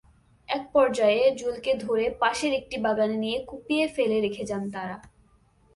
[0.49, 4.97] একপর্যায়ে জুয়েলকে ধরে পাশের একটি বাগানে নিয়ে কুপিয়ে ফেলে রেখে যান তাঁরা।